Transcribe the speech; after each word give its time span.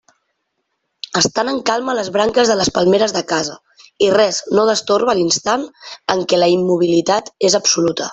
Estan 1.19 1.49
en 1.51 1.59
calma 1.69 1.93
les 1.99 2.07
branques 2.15 2.49
de 2.51 2.55
les 2.61 2.71
palmeres 2.77 3.13
de 3.17 3.23
casa 3.33 3.57
i 4.07 4.09
res 4.15 4.39
no 4.59 4.65
destorba 4.71 5.15
l'instant 5.21 5.67
en 6.15 6.25
què 6.33 6.41
la 6.41 6.49
immobilitat 6.57 7.31
és 7.51 7.59
absoluta. 7.61 8.09